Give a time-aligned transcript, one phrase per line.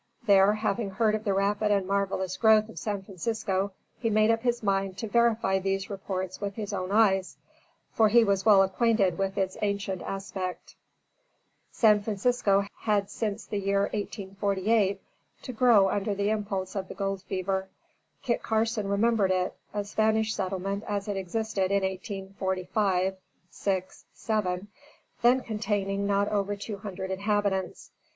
[0.25, 4.41] There having heard of the rapid and marvelous growth of San Francisco, he made up
[4.41, 7.37] his mind to verify these reports with his own eyes,
[7.91, 10.75] for he was well acquainted with its ancient aspect.
[11.69, 14.99] San Francisco had now had since the year 1848
[15.43, 17.69] to grow under the impulse of the gold fever.
[18.23, 23.17] Kit Carson remembered it, a Spanish settlement as it existed in 1845
[23.51, 24.67] 6 7,
[25.21, 27.91] then containing not over two hundred inhabitants.